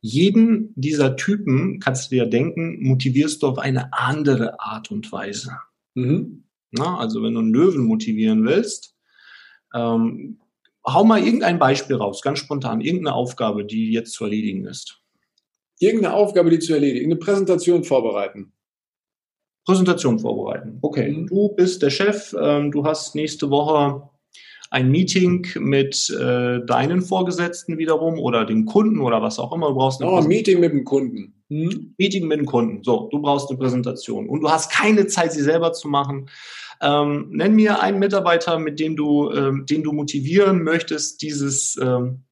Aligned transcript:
Jeden 0.00 0.72
dieser 0.76 1.16
Typen, 1.16 1.80
kannst 1.80 2.10
du 2.10 2.16
dir 2.16 2.26
denken, 2.26 2.82
motivierst 2.82 3.42
du 3.42 3.48
auf 3.48 3.58
eine 3.58 3.92
andere 3.92 4.60
Art 4.60 4.90
und 4.90 5.10
Weise. 5.10 5.56
Mhm. 5.94 6.44
Na, 6.70 6.98
also 6.98 7.22
wenn 7.22 7.34
du 7.34 7.40
einen 7.40 7.52
Löwen 7.52 7.84
motivieren 7.84 8.44
willst, 8.44 8.94
ähm, 9.74 10.40
hau 10.86 11.04
mal 11.04 11.22
irgendein 11.22 11.58
Beispiel 11.58 11.96
raus, 11.96 12.22
ganz 12.22 12.38
spontan, 12.38 12.80
irgendeine 12.80 13.14
Aufgabe, 13.14 13.64
die 13.64 13.92
jetzt 13.92 14.12
zu 14.12 14.24
erledigen 14.24 14.66
ist. 14.66 15.02
Irgendeine 15.78 16.14
Aufgabe, 16.14 16.50
die 16.50 16.58
zu 16.58 16.74
erledigen, 16.74 17.06
eine 17.06 17.16
Präsentation 17.16 17.84
vorbereiten. 17.84 18.52
Präsentation 19.64 20.18
vorbereiten. 20.18 20.78
Okay, 20.80 21.10
mhm. 21.10 21.26
du 21.26 21.48
bist 21.54 21.82
der 21.82 21.90
Chef, 21.90 22.34
ähm, 22.38 22.70
du 22.70 22.84
hast 22.84 23.14
nächste 23.14 23.50
Woche 23.50 24.08
ein 24.70 24.90
Meeting 24.90 25.46
mit 25.58 26.10
äh, 26.10 26.64
deinen 26.64 27.02
Vorgesetzten 27.02 27.78
wiederum 27.78 28.18
oder 28.18 28.44
dem 28.44 28.66
Kunden 28.66 29.00
oder 29.00 29.22
was 29.22 29.38
auch 29.38 29.52
immer. 29.52 29.68
Du 29.68 29.74
brauchst 29.74 30.02
eine 30.02 30.10
oh, 30.10 30.16
ein 30.16 30.26
Meeting 30.26 30.60
mit 30.60 30.72
dem 30.72 30.84
Kunden. 30.84 31.34
Hm? 31.48 31.94
Meeting 31.98 32.26
mit 32.26 32.38
dem 32.38 32.46
Kunden. 32.46 32.82
So, 32.82 33.08
du 33.10 33.20
brauchst 33.20 33.48
eine 33.48 33.58
Präsentation 33.58 34.28
und 34.28 34.40
du 34.40 34.50
hast 34.50 34.72
keine 34.72 35.06
Zeit, 35.06 35.32
sie 35.32 35.42
selber 35.42 35.72
zu 35.72 35.88
machen. 35.88 36.28
Ähm, 36.82 37.28
nenn 37.30 37.54
mir 37.54 37.80
einen 37.80 37.98
Mitarbeiter, 37.98 38.58
mit 38.58 38.80
dem 38.80 38.96
du, 38.96 39.30
ähm, 39.30 39.64
den 39.66 39.82
du 39.82 39.92
motivieren 39.92 40.62
möchtest, 40.62 41.22
dieses, 41.22 41.78
ähm, 41.80 42.24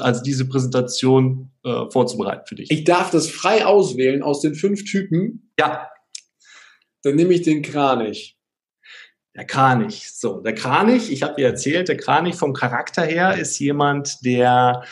also 0.00 0.22
diese 0.22 0.48
Präsentation 0.48 1.50
äh, 1.64 1.84
vorzubereiten 1.90 2.46
für 2.46 2.54
dich. 2.54 2.70
Ich 2.70 2.84
darf 2.84 3.10
das 3.10 3.28
frei 3.28 3.66
auswählen 3.66 4.22
aus 4.22 4.40
den 4.40 4.54
fünf 4.54 4.84
Typen. 4.84 5.52
Ja. 5.58 5.88
Dann 7.02 7.14
nehme 7.14 7.34
ich 7.34 7.42
den 7.42 7.62
Kranich. 7.62 8.37
Der 9.38 9.46
Kranich. 9.46 10.10
So, 10.12 10.40
der 10.40 10.52
Kranich, 10.52 11.12
ich 11.12 11.22
habe 11.22 11.36
dir 11.36 11.46
erzählt, 11.46 11.86
der 11.86 11.96
Kranich 11.96 12.34
vom 12.34 12.54
Charakter 12.54 13.04
her 13.04 13.38
ist 13.38 13.56
jemand, 13.60 14.24
der 14.24 14.82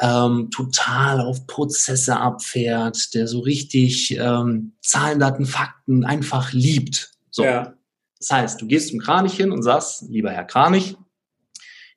ähm, 0.00 0.48
total 0.50 1.20
auf 1.20 1.46
Prozesse 1.46 2.16
abfährt, 2.16 3.12
der 3.12 3.28
so 3.28 3.40
richtig 3.40 4.16
ähm, 4.18 4.72
Zahlen, 4.80 5.18
Daten, 5.18 5.44
Fakten 5.44 6.02
einfach 6.02 6.54
liebt. 6.54 7.10
So. 7.30 7.44
Ja. 7.44 7.74
Das 8.18 8.30
heißt, 8.30 8.62
du 8.62 8.66
gehst 8.66 8.88
zum 8.88 9.00
Kranich 9.00 9.34
hin 9.34 9.52
und 9.52 9.62
sagst, 9.62 10.04
lieber 10.08 10.30
Herr 10.30 10.44
Kranich, 10.44 10.96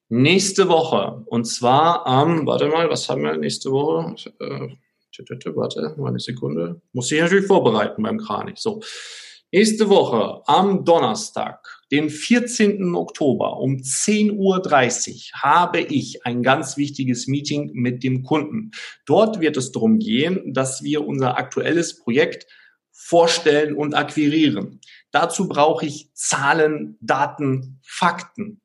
nächste 0.09 0.67
Woche, 0.67 1.23
und 1.27 1.45
zwar 1.45 2.05
am, 2.05 2.45
warte 2.45 2.67
mal, 2.67 2.89
was 2.89 3.07
haben 3.07 3.23
wir 3.23 3.37
nächste 3.37 3.71
Woche? 3.71 4.13
Äh, 4.41 4.75
warte, 5.55 5.95
mal 5.97 6.09
eine 6.09 6.19
Sekunde. 6.19 6.81
Muss 6.91 7.13
ich 7.13 7.21
natürlich 7.21 7.47
vorbereiten 7.47 8.03
beim 8.03 8.17
Kranich. 8.17 8.59
So. 8.59 8.81
Nächste 9.53 9.87
Woche 9.87 10.41
am 10.45 10.83
Donnerstag, 10.83 11.76
den 11.91 12.09
14. 12.09 12.95
Oktober 12.95 13.57
um 13.59 13.77
10.30 13.77 14.33
Uhr 14.33 15.41
habe 15.41 15.79
ich 15.79 16.25
ein 16.25 16.43
ganz 16.43 16.77
wichtiges 16.77 17.27
Meeting 17.27 17.71
mit 17.73 18.03
dem 18.03 18.23
Kunden. 18.23 18.71
Dort 19.05 19.39
wird 19.39 19.57
es 19.57 19.71
darum 19.71 19.99
gehen, 19.99 20.53
dass 20.53 20.83
wir 20.83 21.05
unser 21.05 21.37
aktuelles 21.37 21.97
Projekt 21.99 22.47
vorstellen 22.91 23.75
und 23.75 23.93
akquirieren. 23.93 24.81
Dazu 25.11 25.47
brauche 25.47 25.85
ich 25.85 26.11
Zahlen, 26.13 26.97
Daten, 26.99 27.79
Fakten. 27.83 28.61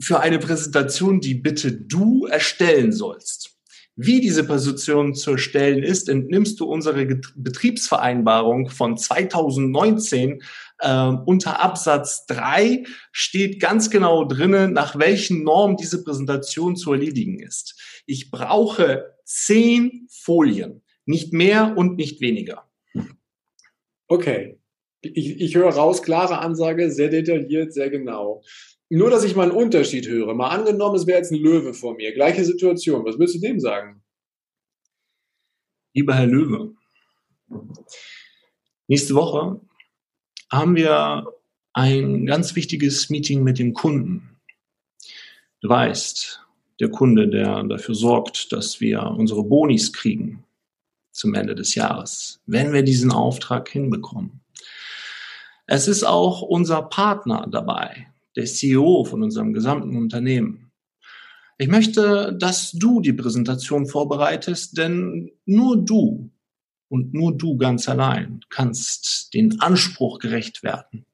Für 0.00 0.20
eine 0.20 0.38
Präsentation, 0.38 1.20
die 1.20 1.34
bitte 1.34 1.72
du 1.72 2.26
erstellen 2.26 2.92
sollst 2.92 3.57
wie 4.00 4.20
diese 4.20 4.44
Position 4.44 5.16
zu 5.16 5.32
erstellen 5.32 5.82
ist, 5.82 6.08
entnimmst 6.08 6.60
du 6.60 6.66
unsere 6.66 7.04
Betriebsvereinbarung 7.34 8.70
von 8.70 8.96
2019 8.96 10.40
äh, 10.78 11.08
unter 11.26 11.60
Absatz 11.60 12.24
3 12.26 12.84
steht 13.10 13.58
ganz 13.58 13.90
genau 13.90 14.24
drinnen, 14.24 14.72
nach 14.72 14.96
welchen 15.00 15.42
Normen 15.42 15.76
diese 15.76 16.04
Präsentation 16.04 16.76
zu 16.76 16.92
erledigen 16.92 17.40
ist. 17.40 18.02
Ich 18.06 18.30
brauche 18.30 19.16
zehn 19.24 20.06
Folien, 20.08 20.82
nicht 21.04 21.32
mehr 21.32 21.76
und 21.76 21.96
nicht 21.96 22.20
weniger. 22.20 22.70
Okay. 24.06 24.60
Ich, 25.00 25.40
ich 25.40 25.56
höre 25.56 25.70
raus, 25.70 26.04
klare 26.04 26.38
Ansage, 26.38 26.92
sehr 26.92 27.08
detailliert, 27.08 27.72
sehr 27.72 27.90
genau. 27.90 28.42
Nur, 28.90 29.10
dass 29.10 29.24
ich 29.24 29.36
mal 29.36 29.44
einen 29.44 29.52
Unterschied 29.52 30.08
höre. 30.08 30.34
Mal 30.34 30.48
angenommen, 30.48 30.96
es 30.96 31.06
wäre 31.06 31.18
jetzt 31.18 31.30
ein 31.30 31.40
Löwe 31.40 31.74
vor 31.74 31.94
mir. 31.94 32.12
Gleiche 32.14 32.44
Situation. 32.44 33.04
Was 33.04 33.18
würdest 33.18 33.36
du 33.36 33.40
dem 33.40 33.60
sagen? 33.60 34.02
Lieber 35.94 36.14
Herr 36.14 36.26
Löwe, 36.26 36.74
nächste 38.86 39.14
Woche 39.14 39.60
haben 40.50 40.76
wir 40.76 41.26
ein 41.72 42.24
ganz 42.24 42.54
wichtiges 42.54 43.10
Meeting 43.10 43.42
mit 43.42 43.58
dem 43.58 43.74
Kunden. 43.74 44.38
Du 45.60 45.68
weißt, 45.68 46.46
der 46.80 46.90
Kunde, 46.90 47.28
der 47.28 47.64
dafür 47.64 47.94
sorgt, 47.94 48.52
dass 48.52 48.80
wir 48.80 49.02
unsere 49.02 49.42
Bonis 49.42 49.92
kriegen 49.92 50.44
zum 51.10 51.34
Ende 51.34 51.54
des 51.54 51.74
Jahres, 51.74 52.40
wenn 52.46 52.72
wir 52.72 52.82
diesen 52.82 53.10
Auftrag 53.10 53.68
hinbekommen. 53.68 54.40
Es 55.66 55.88
ist 55.88 56.04
auch 56.04 56.42
unser 56.42 56.82
Partner 56.82 57.46
dabei, 57.50 58.06
der 58.38 58.46
CEO 58.46 59.04
von 59.04 59.22
unserem 59.22 59.52
gesamten 59.52 59.96
Unternehmen. 59.96 60.70
Ich 61.58 61.66
möchte, 61.66 62.36
dass 62.38 62.70
du 62.70 63.00
die 63.00 63.12
Präsentation 63.12 63.86
vorbereitest, 63.86 64.78
denn 64.78 65.32
nur 65.44 65.84
du 65.84 66.30
und 66.88 67.12
nur 67.12 67.36
du 67.36 67.56
ganz 67.56 67.88
allein 67.88 68.40
kannst 68.48 69.34
den 69.34 69.60
Anspruch 69.60 70.20
gerecht 70.20 70.62
werden. 70.62 71.04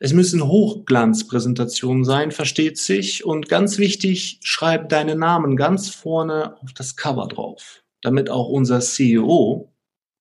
Es 0.00 0.12
müssen 0.12 0.42
Hochglanzpräsentationen 0.42 2.04
sein, 2.04 2.32
versteht 2.32 2.76
sich. 2.76 3.24
Und 3.24 3.48
ganz 3.48 3.78
wichtig, 3.78 4.40
schreib 4.42 4.88
deinen 4.88 5.20
Namen 5.20 5.54
ganz 5.54 5.90
vorne 5.90 6.60
auf 6.60 6.72
das 6.72 6.96
Cover 6.96 7.28
drauf, 7.28 7.84
damit 8.02 8.30
auch 8.30 8.48
unser 8.48 8.80
CEO 8.80 9.72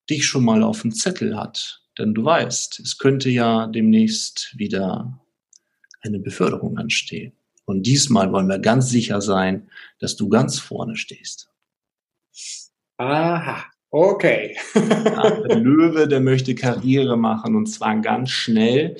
dich 0.07 0.27
schon 0.27 0.45
mal 0.45 0.61
auf 0.61 0.83
dem 0.83 0.91
Zettel 0.91 1.35
hat. 1.35 1.81
Denn 1.97 2.13
du 2.13 2.23
weißt, 2.23 2.79
es 2.79 2.99
könnte 2.99 3.31
ja 3.31 3.65
demnächst 3.65 4.53
wieder 4.55 5.19
eine 6.03 6.19
Beförderung 6.19 6.77
anstehen. 6.77 7.33
Und 7.65 7.87
diesmal 7.87 8.31
wollen 8.31 8.47
wir 8.47 8.59
ganz 8.59 8.89
sicher 8.89 9.21
sein, 9.21 9.69
dass 9.99 10.15
du 10.15 10.29
ganz 10.29 10.59
vorne 10.59 10.95
stehst. 10.95 11.49
Aha, 12.97 13.63
okay. 13.89 14.57
der 14.75 15.55
Löwe, 15.59 16.07
der 16.07 16.19
möchte 16.19 16.55
Karriere 16.55 17.17
machen 17.17 17.55
und 17.55 17.67
zwar 17.67 17.99
ganz 18.01 18.31
schnell. 18.31 18.97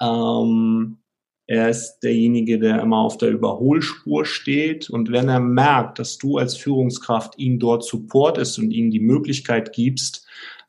Ähm, 0.00 0.98
er 1.46 1.68
ist 1.68 1.98
derjenige, 2.00 2.60
der 2.60 2.80
immer 2.80 2.98
auf 2.98 3.18
der 3.18 3.30
Überholspur 3.30 4.24
steht. 4.24 4.88
Und 4.88 5.10
wenn 5.10 5.28
er 5.28 5.40
merkt, 5.40 5.98
dass 5.98 6.16
du 6.16 6.38
als 6.38 6.56
Führungskraft 6.56 7.38
ihn 7.38 7.58
dort 7.58 7.82
supportest 7.82 8.58
und 8.58 8.70
ihm 8.70 8.90
die 8.90 9.00
Möglichkeit 9.00 9.72
gibst, 9.72 10.26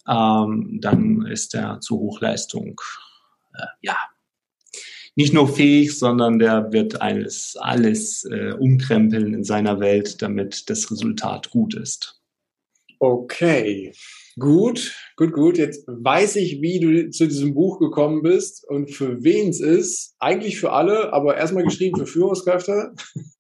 ähm, 0.07 0.79
dann 0.81 1.28
ist 1.28 1.53
er 1.53 1.81
zur 1.81 2.00
Hochleistung 2.00 2.81
äh, 3.53 3.66
ja 3.81 3.95
nicht 5.21 5.33
nur 5.35 5.47
fähig, 5.47 5.99
sondern 5.99 6.39
der 6.39 6.71
wird 6.73 6.99
alles, 6.99 7.55
alles 7.59 8.23
äh, 8.23 8.53
umkrempeln 8.53 9.35
in 9.35 9.43
seiner 9.43 9.79
Welt, 9.79 10.19
damit 10.23 10.67
das 10.67 10.89
Resultat 10.89 11.51
gut 11.51 11.75
ist. 11.75 12.19
Okay, 12.97 13.93
gut, 14.39 14.95
gut, 15.17 15.31
gut. 15.33 15.57
Jetzt 15.59 15.85
weiß 15.87 16.37
ich, 16.37 16.59
wie 16.61 16.79
du 16.79 17.09
zu 17.11 17.27
diesem 17.27 17.53
Buch 17.53 17.77
gekommen 17.77 18.23
bist 18.23 18.67
und 18.67 18.89
für 18.89 19.23
wen 19.23 19.49
es 19.49 19.59
ist. 19.59 20.15
Eigentlich 20.17 20.59
für 20.59 20.71
alle, 20.71 21.13
aber 21.13 21.38
erstmal 21.38 21.65
geschrieben 21.65 21.99
für 21.99 22.07
Führungskräfte 22.07 22.93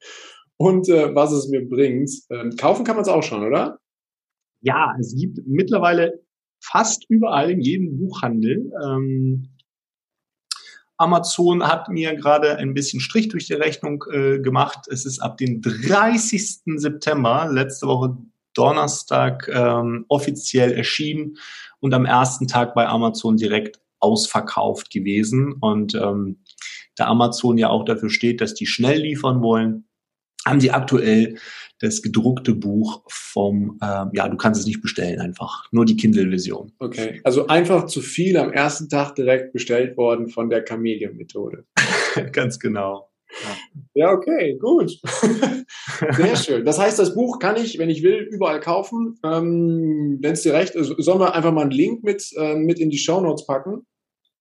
und 0.57 0.87
äh, 0.87 1.15
was 1.15 1.31
es 1.31 1.49
mir 1.49 1.67
bringt. 1.67 2.11
Ähm, 2.29 2.55
kaufen 2.57 2.85
kann 2.85 2.95
man 2.95 3.03
es 3.03 3.09
auch 3.09 3.23
schon, 3.23 3.43
oder? 3.43 3.79
Ja, 4.61 4.93
es 4.99 5.15
gibt 5.19 5.39
mittlerweile 5.47 6.21
fast 6.63 7.05
überall 7.09 7.49
in 7.49 7.61
jedem 7.61 7.97
Buchhandel 7.97 8.71
ähm, 8.85 9.47
Amazon 11.01 11.67
hat 11.67 11.89
mir 11.89 12.15
gerade 12.15 12.57
ein 12.57 12.73
bisschen 12.73 12.99
Strich 12.99 13.29
durch 13.29 13.47
die 13.47 13.53
Rechnung 13.53 14.03
äh, 14.11 14.39
gemacht. 14.39 14.87
Es 14.89 15.05
ist 15.05 15.19
ab 15.19 15.37
dem 15.37 15.61
30. 15.61 16.77
September, 16.77 17.49
letzte 17.51 17.87
Woche 17.87 18.17
Donnerstag, 18.53 19.49
ähm, 19.51 20.05
offiziell 20.09 20.71
erschienen 20.71 21.37
und 21.79 21.93
am 21.93 22.05
ersten 22.05 22.47
Tag 22.47 22.75
bei 22.75 22.87
Amazon 22.87 23.37
direkt 23.37 23.79
ausverkauft 23.99 24.91
gewesen. 24.91 25.53
Und 25.59 25.95
ähm, 25.95 26.43
da 26.95 27.07
Amazon 27.07 27.57
ja 27.57 27.69
auch 27.69 27.85
dafür 27.85 28.09
steht, 28.09 28.41
dass 28.41 28.53
die 28.53 28.67
schnell 28.67 28.99
liefern 29.01 29.41
wollen, 29.41 29.85
haben 30.45 30.59
sie 30.59 30.71
aktuell 30.71 31.37
das 31.81 32.01
gedruckte 32.01 32.53
Buch 32.53 33.03
vom, 33.07 33.79
äh, 33.81 34.05
ja, 34.13 34.27
du 34.29 34.37
kannst 34.37 34.59
es 34.59 34.67
nicht 34.67 34.81
bestellen 34.81 35.19
einfach, 35.19 35.65
nur 35.71 35.85
die 35.85 35.97
Kindle-Version. 35.97 36.71
Okay, 36.79 37.19
also 37.23 37.47
einfach 37.47 37.87
zu 37.87 38.01
viel 38.01 38.37
am 38.37 38.53
ersten 38.53 38.87
Tag 38.87 39.15
direkt 39.15 39.51
bestellt 39.51 39.97
worden 39.97 40.29
von 40.29 40.49
der 40.49 40.63
Chameleon-Methode. 40.63 41.65
Ganz 42.31 42.59
genau. 42.59 43.09
Ja. 43.43 44.07
ja, 44.07 44.11
okay, 44.11 44.57
gut. 44.59 44.99
Sehr 46.11 46.35
schön. 46.35 46.65
Das 46.65 46.77
heißt, 46.77 46.99
das 46.99 47.15
Buch 47.15 47.39
kann 47.39 47.55
ich, 47.55 47.79
wenn 47.79 47.89
ich 47.89 48.03
will, 48.03 48.27
überall 48.29 48.59
kaufen. 48.59 49.17
Ähm, 49.23 50.19
wenn 50.21 50.33
es 50.33 50.41
dir 50.41 50.53
recht 50.53 50.75
ist, 50.75 50.93
sollen 50.97 51.19
wir 51.19 51.33
einfach 51.33 51.53
mal 51.53 51.61
einen 51.61 51.71
Link 51.71 52.03
mit, 52.03 52.29
äh, 52.35 52.55
mit 52.55 52.77
in 52.79 52.89
die 52.89 52.97
Show 52.97 53.21
Notes 53.21 53.47
packen? 53.47 53.85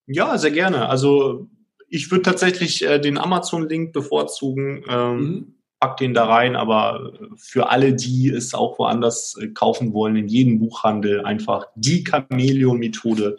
Ja, 0.07 0.37
sehr 0.39 0.51
gerne. 0.51 0.89
Also 0.89 1.49
ich 1.89 2.11
würde 2.11 2.23
tatsächlich 2.23 2.85
äh, 2.85 2.99
den 2.99 3.17
Amazon-Link 3.17 3.93
bevorzugen. 3.93 4.85
Ähm, 4.89 5.19
mhm 5.19 5.55
pack 5.81 5.97
den 5.97 6.15
da 6.15 6.27
rein, 6.27 6.57
aber 6.57 7.13
für 7.37 7.71
alle, 7.71 7.95
die 7.95 8.29
es 8.29 8.55
auch 8.55 8.79
woanders 8.79 9.37
äh, 9.41 9.49
kaufen 9.49 9.93
wollen, 9.93 10.17
in 10.17 10.29
jedem 10.29 10.59
Buchhandel 10.59 11.25
einfach 11.25 11.67
die 11.75 12.05
Chamäleon-Methode. 12.05 13.39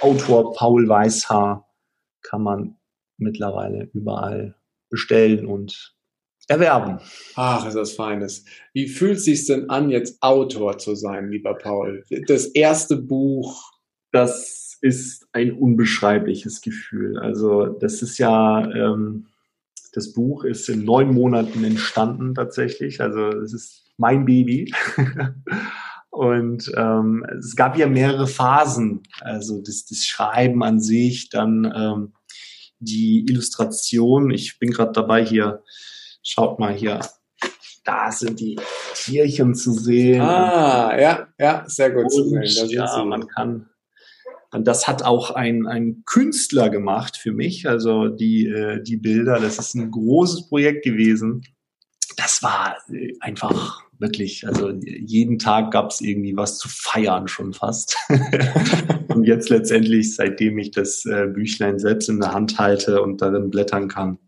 Autor 0.00 0.52
Paul 0.54 0.88
Weißhaar 0.88 1.68
kann 2.22 2.42
man 2.42 2.76
mittlerweile 3.16 3.88
überall 3.92 4.56
bestellen 4.88 5.46
und 5.46 5.94
erwerben. 6.48 6.98
Ach, 7.36 7.66
ist 7.66 7.74
das 7.74 7.92
Feines. 7.92 8.44
Wie 8.72 8.88
fühlt 8.88 9.18
es 9.18 9.24
sich 9.24 9.46
denn 9.46 9.70
an, 9.70 9.90
jetzt 9.90 10.20
Autor 10.22 10.78
zu 10.78 10.96
sein, 10.96 11.30
lieber 11.30 11.54
Paul? 11.54 12.04
Das 12.26 12.46
erste 12.46 12.96
Buch. 12.96 13.70
Das 14.12 14.76
ist 14.80 15.28
ein 15.32 15.52
unbeschreibliches 15.52 16.60
Gefühl. 16.62 17.18
Also 17.18 17.66
das 17.66 18.02
ist 18.02 18.18
ja, 18.18 18.68
ähm, 18.72 19.26
das 19.92 20.12
Buch 20.12 20.44
ist 20.44 20.68
in 20.68 20.84
neun 20.84 21.12
Monaten 21.12 21.64
entstanden 21.64 22.34
tatsächlich. 22.34 23.00
Also 23.00 23.28
es 23.38 23.52
ist 23.52 23.84
mein 23.96 24.24
Baby. 24.24 24.72
Und 26.10 26.70
ähm, 26.76 27.24
es 27.38 27.54
gab 27.54 27.78
ja 27.78 27.86
mehrere 27.86 28.26
Phasen. 28.26 29.02
Also 29.20 29.62
das, 29.62 29.86
das 29.86 30.04
Schreiben 30.06 30.62
an 30.62 30.80
sich, 30.80 31.30
dann 31.30 31.72
ähm, 31.74 32.12
die 32.80 33.24
Illustration. 33.28 34.30
Ich 34.30 34.58
bin 34.58 34.70
gerade 34.70 34.92
dabei 34.92 35.24
hier, 35.24 35.62
schaut 36.22 36.58
mal 36.58 36.74
hier, 36.74 37.00
da 37.84 38.10
sind 38.10 38.40
die 38.40 38.58
Tierchen 38.94 39.54
zu 39.54 39.72
sehen. 39.72 40.20
Ah, 40.20 40.98
ja, 40.98 41.28
ja, 41.38 41.64
sehr 41.66 41.90
gut 41.92 42.10
sehen. 42.10 42.70
ja, 42.70 43.04
man 43.04 43.26
kann, 43.26 43.69
und 44.52 44.66
das 44.66 44.88
hat 44.88 45.02
auch 45.04 45.30
ein, 45.30 45.66
ein 45.66 46.02
Künstler 46.06 46.70
gemacht 46.70 47.16
für 47.16 47.32
mich, 47.32 47.68
also 47.68 48.08
die, 48.08 48.46
äh, 48.46 48.82
die 48.82 48.96
Bilder. 48.96 49.38
Das 49.38 49.58
ist 49.58 49.74
ein 49.74 49.90
großes 49.90 50.48
Projekt 50.48 50.84
gewesen. 50.84 51.42
Das 52.16 52.42
war 52.42 52.76
äh, 52.92 53.12
einfach 53.20 53.82
wirklich, 54.00 54.46
also 54.46 54.70
jeden 54.70 55.38
Tag 55.38 55.70
gab 55.70 55.90
es 55.90 56.00
irgendwie 56.00 56.36
was 56.36 56.58
zu 56.58 56.68
feiern 56.68 57.28
schon 57.28 57.52
fast. 57.52 57.96
und 59.08 59.24
jetzt 59.24 59.50
letztendlich, 59.50 60.16
seitdem 60.16 60.58
ich 60.58 60.72
das 60.72 61.04
äh, 61.04 61.26
Büchlein 61.26 61.78
selbst 61.78 62.08
in 62.08 62.20
der 62.20 62.32
Hand 62.32 62.58
halte 62.58 63.02
und 63.02 63.22
darin 63.22 63.50
blättern 63.50 63.88
kann, 63.88 64.18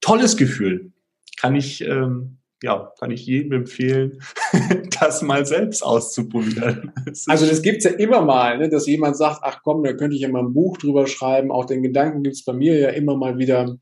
tolles 0.00 0.36
Gefühl. 0.36 0.92
Kann 1.38 1.54
ich, 1.54 1.82
ähm, 1.82 2.38
ja, 2.62 2.92
kann 2.98 3.10
ich 3.10 3.26
jedem 3.26 3.52
empfehlen, 3.52 4.22
das 5.00 5.22
mal 5.22 5.44
selbst 5.46 5.82
auszuprobieren. 5.82 6.92
also 7.26 7.46
das 7.46 7.62
gibt's 7.62 7.84
ja 7.84 7.92
immer 7.92 8.22
mal, 8.22 8.58
ne, 8.58 8.68
dass 8.68 8.86
jemand 8.86 9.16
sagt, 9.16 9.40
ach 9.42 9.60
komm, 9.62 9.82
da 9.82 9.92
könnte 9.92 10.16
ich 10.16 10.22
ja 10.22 10.28
mal 10.28 10.42
ein 10.42 10.54
Buch 10.54 10.78
drüber 10.78 11.06
schreiben. 11.06 11.50
Auch 11.50 11.64
den 11.64 11.82
Gedanken 11.82 12.22
gibt's 12.22 12.44
bei 12.44 12.52
mir 12.52 12.78
ja 12.78 12.90
immer 12.90 13.16
mal 13.16 13.38
wieder. 13.38 13.76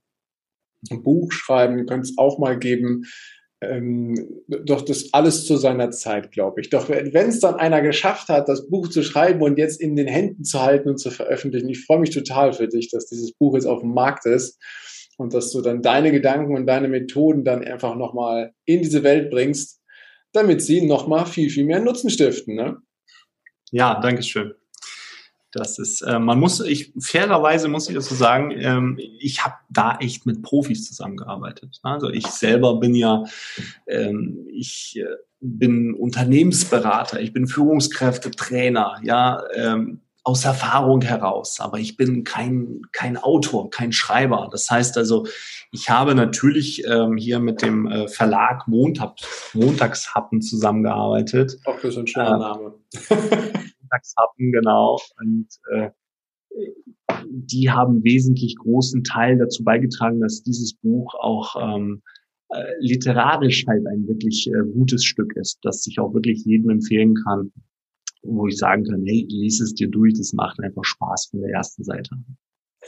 Ein 0.91 1.03
Buch 1.03 1.31
schreiben 1.31 1.85
könnte 1.85 2.09
es 2.09 2.17
auch 2.17 2.38
mal 2.38 2.59
geben 2.59 3.05
ähm, 3.62 4.15
doch 4.49 4.83
das 4.83 5.12
alles 5.12 5.44
zu 5.44 5.56
seiner 5.56 5.91
Zeit, 5.91 6.33
glaube 6.33 6.61
ich. 6.61 6.71
Doch 6.71 6.88
wenn 6.88 7.29
es 7.29 7.41
dann 7.41 7.56
einer 7.56 7.83
geschafft 7.83 8.29
hat, 8.29 8.49
das 8.49 8.69
Buch 8.69 8.88
zu 8.88 9.03
schreiben 9.03 9.43
und 9.43 9.59
jetzt 9.59 9.81
in 9.81 9.97
den 9.97 10.06
Händen 10.06 10.44
zu 10.44 10.62
halten 10.62 10.88
und 10.88 10.99
zu 10.99 11.11
veröffentlichen, 11.11 11.69
ich 11.69 11.85
freue 11.85 12.00
mich 12.00 12.11
total 12.11 12.53
für 12.53 12.69
dich, 12.69 12.91
dass 12.91 13.06
dieses 13.06 13.33
Buch 13.33 13.55
jetzt 13.55 13.67
auf 13.67 13.81
dem 13.81 13.93
Markt 13.93 14.25
ist 14.26 14.59
und 15.21 15.35
dass 15.35 15.53
du 15.53 15.61
dann 15.61 15.83
deine 15.83 16.13
Gedanken 16.13 16.57
und 16.57 16.67
deine 16.67 16.89
Methoden 16.89 17.45
dann 17.45 17.63
einfach 17.63 17.95
nochmal 17.95 18.55
in 18.65 18.81
diese 18.81 19.03
Welt 19.03 19.31
bringst, 19.31 19.83
damit 20.33 20.63
sie 20.63 20.81
nochmal 20.81 21.27
viel, 21.27 21.51
viel 21.51 21.67
mehr 21.67 21.79
Nutzen 21.79 22.09
stiften. 22.09 22.55
Ne? 22.55 22.79
Ja, 23.71 24.01
danke 24.01 24.23
schön. 24.23 24.55
Das 25.53 25.79
ist, 25.79 26.01
äh, 26.01 26.19
man 26.19 26.41
muss, 26.41 26.61
ich 26.61 26.95
fairerweise 26.99 27.69
muss 27.69 27.87
ich 27.91 27.95
dazu 27.97 28.15
sagen, 28.15 28.51
ähm, 28.53 28.99
ich 28.99 29.45
habe 29.45 29.57
da 29.69 29.99
echt 29.99 30.25
mit 30.25 30.43
Profis 30.43 30.87
zusammengearbeitet. 30.87 31.81
Also 31.83 32.09
ich 32.09 32.27
selber 32.27 32.81
bin 32.81 32.95
ja, 32.95 33.25
ähm, 33.89 34.47
ich 34.51 34.99
äh, 34.99 35.17
bin 35.41 35.93
Unternehmensberater, 35.93 37.21
ich 37.21 37.35
bin 37.35 37.47
Führungskräftetrainer, 37.47 39.01
ja, 39.03 39.43
ähm, 39.55 40.01
aus 40.23 40.45
Erfahrung 40.45 41.01
heraus, 41.03 41.61
aber 41.61 41.79
ich 41.79 41.97
bin 41.97 42.25
kein, 42.25 42.83
kein 42.93 43.17
Autor, 43.17 43.71
kein 43.71 43.93
Schreiber. 43.93 44.49
Das 44.53 44.71
heißt 44.71 44.99
also, 44.99 45.27
ich 45.73 45.89
habe 45.89 46.15
natürlich 46.15 46.85
ähm, 46.87 47.17
hier 47.17 47.39
mit 47.41 47.63
dem 47.63 47.87
äh, 47.87 48.09
Verlag 48.09 48.69
Montag, 48.69 49.17
Montagshappen 49.55 50.43
zusammengearbeitet. 50.43 51.59
Auch 51.65 51.77
das 51.77 51.93
ist 51.93 51.99
ein 51.99 52.07
schöner 52.07 52.37
äh, 52.37 52.39
Name. 52.39 52.75
Montags 53.81 54.15
hatten, 54.19 54.53
genau. 54.53 54.99
Und 55.21 55.49
äh, 55.73 55.91
die 57.25 57.71
haben 57.71 58.05
wesentlich 58.05 58.57
großen 58.57 59.05
Teil 59.05 59.39
dazu 59.39 59.65
beigetragen, 59.65 60.21
dass 60.21 60.43
dieses 60.43 60.75
Buch 60.75 61.15
auch 61.15 61.57
ähm, 61.61 62.03
äh, 62.51 62.65
literarisch 62.81 63.65
halt 63.67 63.87
ein 63.87 64.07
wirklich 64.07 64.49
äh, 64.49 64.71
gutes 64.73 65.05
Stück 65.05 65.35
ist, 65.37 65.59
das 65.63 65.87
ich 65.87 65.99
auch 65.99 66.15
wirklich 66.15 66.45
jedem 66.45 66.71
empfehlen 66.71 67.15
kann, 67.15 67.53
wo 68.23 68.47
ich 68.47 68.57
sagen 68.57 68.85
kann, 68.85 69.03
hey, 69.05 69.27
lies 69.29 69.61
es 69.61 69.75
dir 69.75 69.89
durch, 69.89 70.15
das 70.15 70.33
macht 70.33 70.61
einfach 70.61 70.85
Spaß 70.85 71.29
von 71.31 71.41
der 71.41 71.51
ersten 71.51 71.85
Seite. 71.85 72.11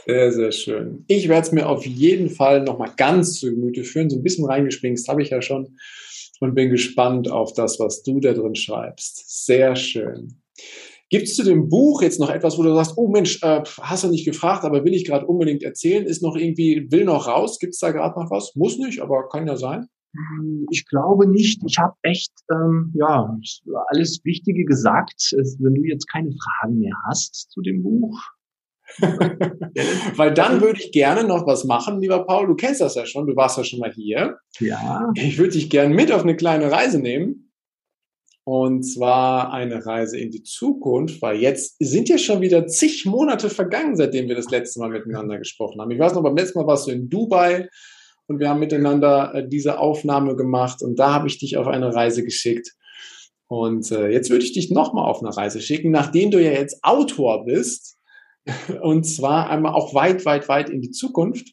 Sehr, 0.04 0.32
sehr 0.32 0.52
schön. 0.52 1.04
Ich 1.06 1.28
werde 1.28 1.46
es 1.46 1.52
mir 1.52 1.68
auf 1.68 1.86
jeden 1.86 2.30
Fall 2.30 2.62
nochmal 2.62 2.92
ganz 2.96 3.38
zu 3.38 3.50
Gemüte 3.50 3.84
führen. 3.84 4.10
So 4.10 4.16
ein 4.16 4.22
bisschen 4.22 4.46
reingespringst 4.46 5.06
habe 5.08 5.22
ich 5.22 5.30
ja 5.30 5.42
schon 5.42 5.76
und 6.40 6.54
bin 6.54 6.70
gespannt 6.70 7.30
auf 7.30 7.52
das, 7.52 7.78
was 7.78 8.02
du 8.02 8.18
da 8.18 8.32
drin 8.32 8.56
schreibst. 8.56 9.44
Sehr 9.46 9.76
schön. 9.76 10.40
Gibt 11.08 11.28
es 11.28 11.36
zu 11.36 11.44
dem 11.44 11.68
Buch 11.68 12.02
jetzt 12.02 12.18
noch 12.18 12.30
etwas, 12.30 12.56
wo 12.58 12.62
du 12.62 12.74
sagst, 12.74 12.94
oh 12.96 13.06
Mensch, 13.06 13.42
äh, 13.42 13.62
hast 13.80 14.02
du 14.02 14.08
nicht 14.08 14.24
gefragt, 14.24 14.64
aber 14.64 14.84
will 14.84 14.94
ich 14.94 15.04
gerade 15.04 15.26
unbedingt 15.26 15.62
erzählen? 15.62 16.06
Ist 16.06 16.22
noch 16.22 16.36
irgendwie, 16.36 16.90
will 16.90 17.04
noch 17.04 17.28
raus? 17.28 17.58
Gibt 17.58 17.74
es 17.74 17.80
da 17.80 17.92
gerade 17.92 18.18
noch 18.18 18.30
was? 18.30 18.56
Muss 18.56 18.78
nicht, 18.78 19.00
aber 19.00 19.28
kann 19.28 19.46
ja 19.46 19.56
sein. 19.56 19.88
Hm, 20.14 20.66
ich 20.70 20.86
glaube 20.86 21.26
nicht. 21.26 21.62
Ich 21.66 21.78
habe 21.78 21.94
echt 22.02 22.32
ähm, 22.50 22.92
ja 22.94 23.34
alles 23.88 24.20
Wichtige 24.24 24.64
gesagt. 24.64 25.34
Wenn 25.58 25.74
du 25.74 25.82
jetzt 25.82 26.10
keine 26.10 26.32
Fragen 26.32 26.78
mehr 26.78 26.94
hast 27.06 27.50
zu 27.50 27.60
dem 27.62 27.82
Buch, 27.82 28.20
Weil 30.16 30.34
dann 30.34 30.60
würde 30.60 30.80
ich 30.80 30.92
gerne 30.92 31.24
noch 31.24 31.46
was 31.46 31.64
machen, 31.64 32.00
lieber 32.00 32.24
Paul. 32.26 32.46
Du 32.46 32.54
kennst 32.54 32.80
das 32.80 32.94
ja 32.94 33.06
schon, 33.06 33.26
du 33.26 33.36
warst 33.36 33.56
ja 33.56 33.64
schon 33.64 33.78
mal 33.78 33.92
hier. 33.92 34.38
Ja. 34.60 35.10
Ich 35.14 35.38
würde 35.38 35.52
dich 35.52 35.70
gerne 35.70 35.94
mit 35.94 36.12
auf 36.12 36.22
eine 36.22 36.36
kleine 36.36 36.70
Reise 36.70 36.98
nehmen. 36.98 37.52
Und 38.44 38.82
zwar 38.82 39.52
eine 39.52 39.86
Reise 39.86 40.18
in 40.18 40.32
die 40.32 40.42
Zukunft, 40.42 41.22
weil 41.22 41.36
jetzt 41.36 41.76
sind 41.78 42.08
ja 42.08 42.18
schon 42.18 42.40
wieder 42.40 42.66
zig 42.66 43.06
Monate 43.06 43.48
vergangen, 43.48 43.94
seitdem 43.94 44.26
wir 44.26 44.34
das 44.34 44.50
letzte 44.50 44.80
Mal 44.80 44.90
miteinander 44.90 45.38
gesprochen 45.38 45.80
haben. 45.80 45.92
Ich 45.92 46.00
weiß 46.00 46.14
noch, 46.14 46.24
beim 46.24 46.36
letzten 46.36 46.58
Mal 46.58 46.66
warst 46.66 46.88
du 46.88 46.90
in 46.90 47.08
Dubai 47.08 47.68
und 48.32 48.40
wir 48.40 48.48
haben 48.48 48.60
miteinander 48.60 49.34
äh, 49.34 49.48
diese 49.48 49.78
Aufnahme 49.78 50.36
gemacht 50.36 50.82
und 50.82 50.98
da 50.98 51.12
habe 51.12 51.28
ich 51.28 51.38
dich 51.38 51.56
auf 51.56 51.66
eine 51.66 51.94
Reise 51.94 52.24
geschickt. 52.24 52.72
Und 53.48 53.90
äh, 53.90 54.08
jetzt 54.08 54.30
würde 54.30 54.44
ich 54.44 54.52
dich 54.52 54.70
nochmal 54.70 55.08
auf 55.08 55.22
eine 55.22 55.36
Reise 55.36 55.60
schicken, 55.60 55.90
nachdem 55.90 56.30
du 56.30 56.42
ja 56.42 56.52
jetzt 56.52 56.82
Autor 56.82 57.44
bist. 57.44 57.98
Und 58.82 59.04
zwar 59.04 59.50
einmal 59.50 59.74
auch 59.74 59.94
weit, 59.94 60.24
weit, 60.24 60.48
weit 60.48 60.70
in 60.70 60.80
die 60.80 60.90
Zukunft 60.90 61.52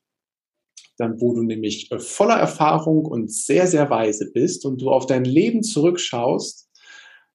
dann 1.00 1.20
wo 1.20 1.34
du 1.34 1.44
nämlich 1.44 1.92
äh, 1.92 2.00
voller 2.00 2.36
Erfahrung 2.36 3.06
und 3.06 3.32
sehr, 3.32 3.68
sehr 3.68 3.90
weise 3.90 4.32
bist 4.32 4.66
und 4.66 4.82
du 4.82 4.90
auf 4.92 5.06
dein 5.06 5.24
Leben 5.24 5.64
zurückschaust 5.64 6.69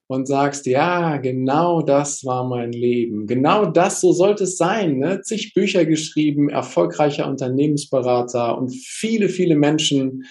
und 0.06 0.26
sagst, 0.26 0.66
ja, 0.66 1.16
genau 1.16 1.82
das 1.82 2.24
war 2.24 2.46
mein 2.46 2.72
Leben. 2.72 3.26
Genau 3.26 3.66
das, 3.66 4.00
so 4.00 4.12
sollte 4.12 4.44
es 4.44 4.56
sein. 4.56 4.98
Ne? 4.98 5.22
Zig 5.22 5.54
Bücher 5.54 5.86
geschrieben, 5.86 6.48
erfolgreicher 6.48 7.28
Unternehmensberater 7.28 8.56
und 8.58 8.74
viele, 8.74 9.28
viele 9.28 9.56
Menschen 9.56 10.24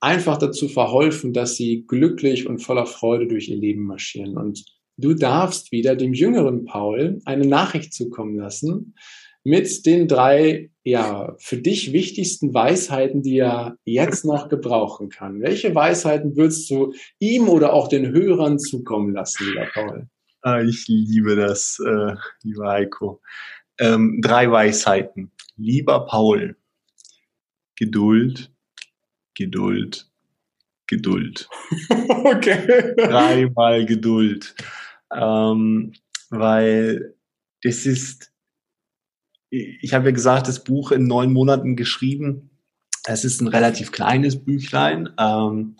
einfach 0.00 0.38
dazu 0.38 0.68
verholfen, 0.68 1.32
dass 1.32 1.56
sie 1.56 1.84
glücklich 1.86 2.48
und 2.48 2.58
voller 2.58 2.86
Freude 2.86 3.28
durch 3.28 3.48
ihr 3.48 3.56
Leben 3.56 3.84
marschieren. 3.84 4.36
Und 4.36 4.64
du 4.96 5.14
darfst 5.14 5.70
wieder 5.70 5.94
dem 5.94 6.12
jüngeren 6.12 6.64
Paul 6.64 7.20
eine 7.24 7.46
Nachricht 7.46 7.94
zukommen 7.94 8.36
lassen, 8.36 8.94
mit 9.44 9.86
den 9.86 10.08
drei, 10.08 10.70
ja, 10.84 11.34
für 11.38 11.56
dich 11.56 11.92
wichtigsten 11.92 12.54
Weisheiten, 12.54 13.22
die 13.22 13.38
er 13.38 13.76
jetzt 13.84 14.24
noch 14.24 14.48
gebrauchen 14.48 15.08
kann. 15.08 15.40
Welche 15.40 15.74
Weisheiten 15.74 16.36
würdest 16.36 16.70
du 16.70 16.92
ihm 17.18 17.48
oder 17.48 17.72
auch 17.72 17.88
den 17.88 18.12
Hörern 18.12 18.58
zukommen 18.58 19.12
lassen, 19.12 19.46
lieber 19.46 19.66
Paul? 19.72 20.08
Ah, 20.42 20.60
ich 20.60 20.86
liebe 20.88 21.36
das, 21.36 21.78
äh, 21.84 22.14
lieber 22.42 22.68
Heiko. 22.68 23.20
Ähm, 23.78 24.20
drei 24.22 24.50
Weisheiten. 24.50 25.30
Lieber 25.56 26.06
Paul, 26.06 26.56
Geduld, 27.76 28.52
Geduld, 29.34 30.10
Geduld. 30.86 31.48
okay. 32.24 32.94
Dreimal 32.96 33.86
Geduld. 33.86 34.54
Ähm, 35.14 35.92
weil 36.30 37.14
das 37.62 37.86
ist 37.86 38.31
ich 39.52 39.92
habe 39.92 40.06
ja 40.06 40.10
gesagt, 40.12 40.48
das 40.48 40.64
Buch 40.64 40.92
in 40.92 41.06
neun 41.06 41.32
Monaten 41.32 41.76
geschrieben. 41.76 42.50
Es 43.04 43.24
ist 43.24 43.42
ein 43.42 43.48
relativ 43.48 43.92
kleines 43.92 44.42
Büchlein. 44.42 45.10
Ähm, 45.18 45.76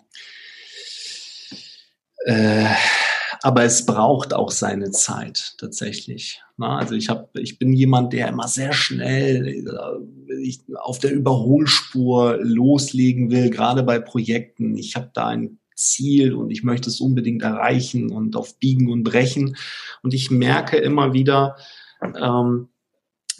äh, 2.25 2.65
aber 3.41 3.63
es 3.63 3.85
braucht 3.85 4.33
auch 4.33 4.51
seine 4.51 4.91
Zeit 4.91 5.55
tatsächlich. 5.57 6.41
Na, 6.55 6.77
also 6.77 6.93
ich 6.93 7.09
habe, 7.09 7.27
ich 7.41 7.57
bin 7.57 7.73
jemand, 7.73 8.13
der 8.13 8.27
immer 8.27 8.47
sehr 8.47 8.73
schnell 8.73 9.47
äh, 9.47 10.41
ich 10.41 10.61
auf 10.79 10.99
der 10.99 11.11
Überholspur 11.11 12.37
loslegen 12.41 13.31
will, 13.31 13.49
gerade 13.49 13.81
bei 13.81 13.99
Projekten. 13.99 14.77
Ich 14.77 14.95
habe 14.95 15.09
da 15.13 15.27
ein 15.27 15.57
Ziel 15.75 16.35
und 16.35 16.51
ich 16.51 16.63
möchte 16.63 16.89
es 16.89 17.01
unbedingt 17.01 17.41
erreichen 17.41 18.11
und 18.11 18.35
auf 18.35 18.59
Biegen 18.59 18.91
und 18.91 19.03
Brechen. 19.03 19.57
Und 20.03 20.13
ich 20.13 20.29
merke 20.29 20.77
immer 20.77 21.13
wieder, 21.13 21.55
ähm, 22.01 22.69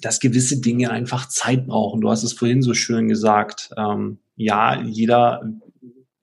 dass 0.03 0.19
gewisse 0.19 0.59
Dinge 0.59 0.91
einfach 0.91 1.29
Zeit 1.29 1.67
brauchen. 1.67 2.01
Du 2.01 2.09
hast 2.09 2.23
es 2.23 2.33
vorhin 2.33 2.61
so 2.61 2.73
schön 2.73 3.07
gesagt. 3.07 3.69
Ähm, 3.77 4.19
ja, 4.35 4.81
jeder 4.81 5.41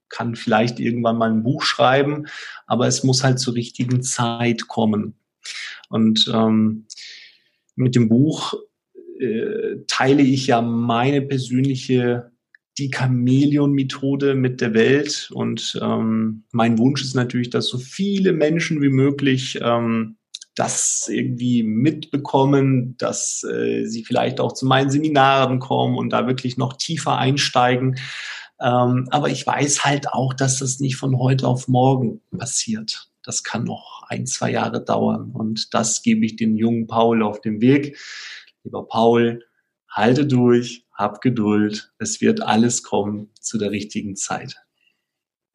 kann 0.09 0.37
vielleicht 0.37 0.81
irgendwann 0.81 1.17
mal 1.17 1.31
ein 1.31 1.43
Buch 1.43 1.63
schreiben, 1.63 2.27
aber 2.67 2.87
es 2.87 3.05
muss 3.05 3.25
halt 3.25 3.39
zur 3.39 3.55
richtigen 3.55 4.03
Zeit 4.03 4.69
kommen. 4.69 5.15
Und 5.89 6.31
ähm, 6.33 6.87
mit 7.75 7.95
dem 7.95 8.09
Buch 8.09 8.55
äh, 9.19 9.77
teile 9.87 10.23
ich 10.23 10.49
ja 10.49 10.61
meine 10.61 11.23
persönliche 11.23 12.31
die 12.79 12.91
Chamäleon-Methode 12.95 14.35
mit 14.35 14.61
der 14.61 14.75
Welt. 14.75 15.31
Und 15.33 15.79
ähm, 15.83 16.45
mein 16.53 16.79
Wunsch 16.79 17.03
ist 17.03 17.15
natürlich, 17.15 17.51
dass 17.51 17.67
so 17.67 17.79
viele 17.79 18.33
Menschen 18.33 18.81
wie 18.81 18.89
möglich 18.89 19.59
ähm, 19.63 20.17
das 20.61 21.09
irgendwie 21.11 21.63
mitbekommen, 21.63 22.95
dass 22.99 23.43
äh, 23.45 23.87
sie 23.87 24.05
vielleicht 24.05 24.41
auch 24.41 24.53
zu 24.53 24.67
meinen 24.67 24.91
Seminaren 24.91 25.59
kommen 25.59 25.97
und 25.97 26.11
da 26.11 26.27
wirklich 26.27 26.59
noch 26.59 26.75
tiefer 26.75 27.17
einsteigen. 27.17 27.97
Ähm, 28.61 29.09
aber 29.11 29.31
ich 29.31 29.47
weiß 29.47 29.87
halt 29.87 30.13
auch, 30.13 30.35
dass 30.35 30.59
das 30.59 30.79
nicht 30.79 30.97
von 30.97 31.19
heute 31.19 31.49
auf 31.49 31.67
morgen 31.67 32.21
passiert. 32.37 33.09
Das 33.23 33.43
kann 33.43 33.65
noch 33.65 34.03
ein, 34.09 34.27
zwei 34.27 34.51
Jahre 34.51 34.85
dauern. 34.85 35.31
Und 35.33 35.73
das 35.73 36.03
gebe 36.03 36.27
ich 36.27 36.37
dem 36.37 36.57
jungen 36.57 36.87
Paul 36.87 37.23
auf 37.23 37.41
dem 37.41 37.63
Weg. 37.63 37.99
Lieber 38.63 38.87
Paul, 38.87 39.43
halte 39.89 40.27
durch, 40.27 40.85
hab 40.93 41.23
Geduld. 41.23 41.91
Es 41.99 42.21
wird 42.21 42.43
alles 42.43 42.83
kommen 42.83 43.31
zu 43.41 43.57
der 43.57 43.71
richtigen 43.71 44.15
Zeit 44.15 44.57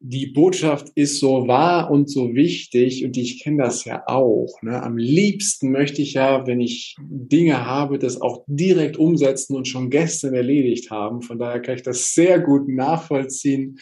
die 0.00 0.26
Botschaft 0.26 0.90
ist 0.94 1.18
so 1.18 1.48
wahr 1.48 1.90
und 1.90 2.10
so 2.10 2.34
wichtig 2.34 3.04
und 3.04 3.16
ich 3.16 3.42
kenne 3.42 3.62
das 3.62 3.84
ja 3.84 4.02
auch. 4.06 4.60
Ne? 4.62 4.82
Am 4.82 4.96
liebsten 4.98 5.70
möchte 5.70 6.02
ich 6.02 6.14
ja, 6.14 6.46
wenn 6.46 6.60
ich 6.60 6.96
Dinge 7.00 7.66
habe, 7.66 7.98
das 7.98 8.20
auch 8.20 8.44
direkt 8.46 8.98
umsetzen 8.98 9.56
und 9.56 9.66
schon 9.66 9.90
gestern 9.90 10.34
erledigt 10.34 10.90
haben. 10.90 11.22
Von 11.22 11.38
daher 11.38 11.60
kann 11.60 11.76
ich 11.76 11.82
das 11.82 12.12
sehr 12.12 12.40
gut 12.40 12.68
nachvollziehen. 12.68 13.78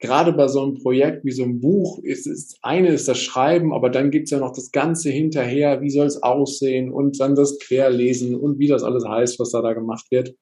Gerade 0.00 0.32
bei 0.32 0.48
so 0.48 0.62
einem 0.62 0.74
Projekt 0.74 1.24
wie 1.24 1.32
so 1.32 1.42
einem 1.42 1.60
Buch 1.60 1.98
ist 2.02 2.26
es 2.26 2.56
eine 2.62 2.88
ist 2.88 3.08
das 3.08 3.18
Schreiben, 3.18 3.74
aber 3.74 3.90
dann 3.90 4.10
gibt's 4.10 4.30
ja 4.30 4.38
noch 4.38 4.52
das 4.52 4.70
Ganze 4.70 5.10
hinterher. 5.10 5.82
Wie 5.82 5.90
soll 5.90 6.06
es 6.06 6.22
aussehen 6.22 6.90
und 6.90 7.20
dann 7.20 7.34
das 7.34 7.58
Querlesen 7.58 8.36
und 8.36 8.58
wie 8.58 8.68
das 8.68 8.84
alles 8.84 9.04
heißt, 9.06 9.38
was 9.38 9.50
da 9.50 9.60
da 9.60 9.74
gemacht 9.74 10.06
wird. 10.10 10.34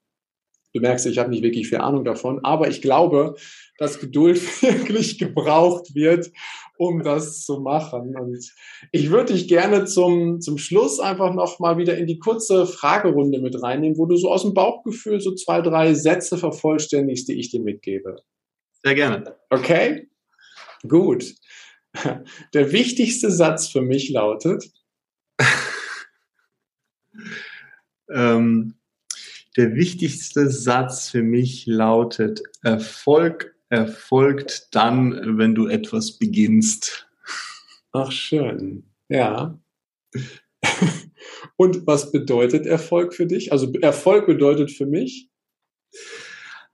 Du 0.77 0.83
merkst, 0.83 1.07
ich 1.07 1.17
habe 1.17 1.31
nicht 1.31 1.43
wirklich 1.43 1.69
viel 1.69 1.79
Ahnung 1.79 2.05
davon, 2.05 2.41
aber 2.45 2.69
ich 2.69 2.83
glaube, 2.83 3.35
dass 3.79 3.99
Geduld 3.99 4.37
wirklich 4.63 5.19
gebraucht 5.19 5.95
wird, 5.95 6.31
um 6.77 7.03
das 7.03 7.47
zu 7.47 7.61
machen. 7.61 8.15
Und 8.15 8.47
ich 8.93 9.11
würde 9.11 9.33
dich 9.33 9.49
gerne 9.49 9.87
zum, 9.87 10.43
zum 10.43 10.59
Schluss 10.59 11.01
einfach 11.01 11.33
noch 11.33 11.61
mal 11.61 11.79
wieder 11.79 11.97
in 11.97 12.07
die 12.07 12.19
kurze 12.19 12.67
Fragerunde 12.67 13.41
mit 13.41 13.63
reinnehmen, 13.63 13.97
wo 13.97 14.05
du 14.05 14.17
so 14.17 14.31
aus 14.31 14.43
dem 14.43 14.53
Bauchgefühl 14.53 15.19
so 15.19 15.35
zwei, 15.35 15.63
drei 15.63 15.95
Sätze 15.95 16.37
vervollständigst, 16.37 17.27
die 17.27 17.41
ich 17.41 17.51
dir 17.51 17.63
mitgebe. 17.63 18.17
Sehr 18.85 18.95
gerne. 18.95 19.35
Okay? 19.49 20.11
Gut. 20.87 21.35
Der 22.53 22.73
wichtigste 22.73 23.31
Satz 23.31 23.69
für 23.69 23.81
mich 23.81 24.11
lautet. 24.11 24.71
ähm, 28.11 28.76
der 29.57 29.75
wichtigste 29.75 30.51
Satz 30.51 31.09
für 31.09 31.23
mich 31.23 31.67
lautet, 31.67 32.43
Erfolg 32.63 33.55
erfolgt 33.69 34.69
dann, 34.73 35.39
wenn 35.39 35.55
du 35.55 35.67
etwas 35.67 36.19
beginnst. 36.19 37.09
Ach, 37.93 38.13
schön. 38.13 38.85
Ja. 39.09 39.59
Und 41.57 41.87
was 41.87 42.13
bedeutet 42.13 42.67
Erfolg 42.67 43.15
für 43.15 43.27
dich? 43.27 43.53
Also 43.53 43.73
Erfolg 43.81 44.27
bedeutet 44.27 44.71
für 44.71 44.87
mich? 44.87 45.31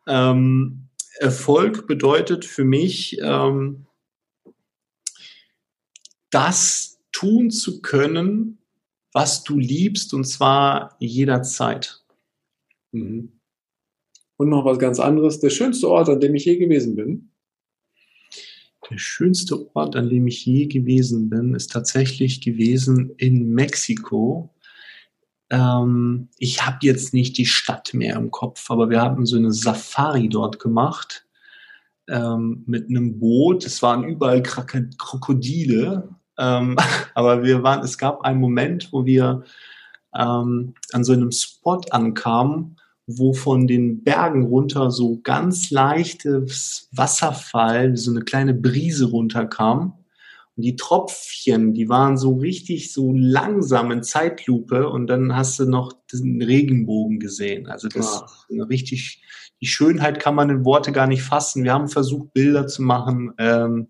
Ähm, 0.07 0.89
Erfolg 1.19 1.87
bedeutet 1.87 2.45
für 2.45 2.65
mich, 2.65 3.19
ähm, 3.21 3.87
das 6.31 6.99
tun 7.13 7.51
zu 7.51 7.81
können, 7.83 8.59
was 9.13 9.45
du 9.45 9.59
liebst, 9.59 10.15
und 10.15 10.25
zwar 10.25 10.97
jederzeit. 10.99 12.02
Mhm. 12.93 13.33
Und 14.37 14.49
noch 14.49 14.65
was 14.65 14.79
ganz 14.79 14.99
anderes. 14.99 15.41
Der 15.41 15.51
schönste 15.51 15.89
Ort, 15.89 16.09
an 16.09 16.21
dem 16.21 16.35
ich 16.35 16.45
je 16.45 16.57
gewesen 16.57 16.97
bin. 16.97 17.31
Der 18.91 18.99
schönste 18.99 19.75
Ort, 19.75 19.95
an 19.97 20.09
dem 20.09 20.27
ich 20.27 20.45
je 20.45 20.67
gewesen 20.67 21.31
bin, 21.31 21.55
ist 21.55 21.71
tatsächlich 21.71 22.41
gewesen 22.41 23.13
in 23.17 23.51
Mexiko. 23.51 24.55
Ähm, 25.51 26.29
ich 26.39 26.67
habe 26.67 26.79
jetzt 26.83 27.15
nicht 27.15 27.39
die 27.39 27.47
Stadt 27.47 27.95
mehr 27.95 28.17
im 28.17 28.31
Kopf, 28.31 28.71
aber 28.71 28.91
wir 28.91 29.01
haben 29.01 29.27
so 29.27 29.37
eine 29.37 29.53
Safari 29.53 30.29
dort 30.29 30.59
gemacht 30.59 31.27
ähm, 32.09 32.65
mit 32.67 32.89
einem 32.89 33.19
Boot. 33.19 33.65
Es 33.65 33.83
waren 33.83 34.05
überall 34.05 34.43
Krokodile, 34.43 36.09
ähm, 36.39 36.77
aber 37.15 37.45
wir 37.45 37.63
waren. 37.63 37.85
Es 37.85 37.99
gab 37.99 38.23
einen 38.23 38.41
Moment, 38.41 38.93
wo 38.93 39.05
wir 39.07 39.45
ähm, 40.15 40.75
an 40.93 41.05
so 41.05 41.13
einem 41.13 41.31
Spot 41.31 41.81
ankamen 41.91 42.77
wo 43.07 43.33
von 43.33 43.67
den 43.67 44.05
Bergen 44.05 44.45
runter 44.45 44.91
so 44.91 45.21
ganz 45.23 45.71
leichtes 45.71 46.89
Wasserfall, 46.93 47.97
so 47.97 48.11
eine 48.11 48.23
kleine 48.23 48.55
Brise 48.55 49.07
runterkam. 49.07 49.99
Und 50.55 50.65
die 50.65 50.77
Tropfchen, 50.77 51.73
die 51.73 51.89
waren 51.89 52.19
so 52.19 52.35
richtig 52.35 52.93
so 52.93 53.13
langsam 53.15 53.91
in 53.91 54.03
Zeitlupe 54.03 54.89
und 54.89 55.07
dann 55.07 55.35
hast 55.35 55.59
du 55.59 55.65
noch 55.65 55.95
den 56.13 56.43
Regenbogen 56.43 57.21
gesehen. 57.21 57.67
Also 57.69 57.89
das 57.89 58.23
ja. 58.51 58.65
richtig, 58.65 59.23
die 59.63 59.67
Schönheit 59.67 60.21
kann 60.21 60.35
man 60.35 60.51
in 60.51 60.65
Worte 60.65 60.93
gar 60.93 61.07
nicht 61.07 61.23
fassen. 61.23 61.65
Wir 61.65 61.73
haben 61.73 61.89
versucht, 61.89 62.35
Bilder 62.35 62.67
zu 62.67 62.83
machen. 62.83 63.33
Ähm, 63.39 63.89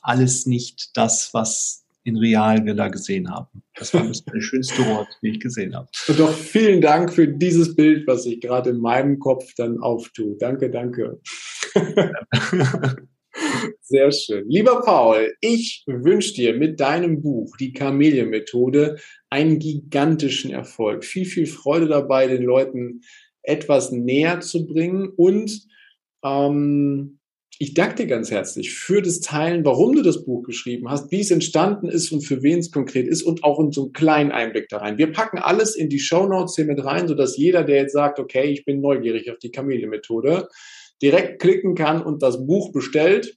alles 0.00 0.46
nicht 0.46 0.96
das, 0.96 1.34
was 1.34 1.85
in 2.06 2.16
real 2.16 2.64
wir 2.64 2.74
da 2.74 2.88
gesehen 2.88 3.28
haben. 3.28 3.62
Das 3.74 3.92
war 3.92 4.02
der 4.02 4.40
schönste 4.40 4.82
Ort, 4.86 5.08
den 5.22 5.34
ich 5.34 5.40
gesehen 5.40 5.74
habe. 5.74 5.88
Und 6.06 6.18
doch 6.20 6.32
vielen 6.32 6.80
Dank 6.80 7.12
für 7.12 7.26
dieses 7.26 7.74
Bild, 7.74 8.06
was 8.06 8.22
sich 8.22 8.40
gerade 8.40 8.70
in 8.70 8.78
meinem 8.78 9.18
Kopf 9.18 9.52
dann 9.56 9.80
auftut. 9.80 10.40
Danke, 10.40 10.70
danke. 10.70 11.20
Sehr 13.80 14.12
schön. 14.12 14.48
Lieber 14.48 14.82
Paul, 14.82 15.34
ich 15.40 15.82
wünsche 15.86 16.34
dir 16.34 16.54
mit 16.54 16.80
deinem 16.80 17.20
Buch, 17.22 17.56
die 17.56 17.72
Chameleon-Methode, 17.72 18.96
einen 19.28 19.58
gigantischen 19.58 20.52
Erfolg. 20.52 21.04
Viel, 21.04 21.26
viel 21.26 21.46
Freude 21.46 21.88
dabei, 21.88 22.28
den 22.28 22.44
Leuten 22.44 23.02
etwas 23.42 23.90
näher 23.90 24.40
zu 24.40 24.66
bringen 24.66 25.08
und 25.16 25.66
ähm, 26.24 27.15
ich 27.58 27.74
danke 27.74 27.94
dir 27.94 28.06
ganz 28.06 28.30
herzlich 28.30 28.74
für 28.74 29.00
das 29.00 29.20
Teilen, 29.20 29.64
warum 29.64 29.94
du 29.94 30.02
das 30.02 30.24
Buch 30.24 30.42
geschrieben 30.42 30.90
hast, 30.90 31.10
wie 31.10 31.20
es 31.20 31.30
entstanden 31.30 31.88
ist 31.88 32.12
und 32.12 32.20
für 32.20 32.42
wen 32.42 32.58
es 32.58 32.70
konkret 32.70 33.08
ist 33.08 33.22
und 33.22 33.44
auch 33.44 33.58
in 33.60 33.72
so 33.72 33.84
einen 33.84 33.92
kleinen 33.92 34.30
Einblick 34.30 34.68
da 34.68 34.78
rein. 34.78 34.98
Wir 34.98 35.10
packen 35.10 35.38
alles 35.38 35.74
in 35.74 35.88
die 35.88 35.98
Show 35.98 36.26
Notes 36.26 36.56
hier 36.56 36.66
mit 36.66 36.84
rein, 36.84 37.08
sodass 37.08 37.36
jeder, 37.36 37.64
der 37.64 37.76
jetzt 37.76 37.92
sagt, 37.92 38.18
okay, 38.18 38.50
ich 38.50 38.64
bin 38.64 38.80
neugierig 38.80 39.30
auf 39.30 39.38
die 39.38 39.50
Kamele-Methode, 39.50 40.48
direkt 41.00 41.40
klicken 41.40 41.74
kann 41.74 42.02
und 42.02 42.22
das 42.22 42.46
Buch 42.46 42.72
bestellt 42.72 43.36